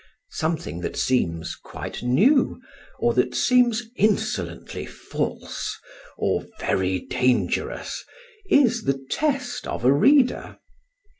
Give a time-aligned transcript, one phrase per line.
[0.31, 2.59] Something that seems quite new,
[2.97, 5.77] or that seems insolently false
[6.17, 8.03] or very dangerous,
[8.49, 10.57] is the test of a reader.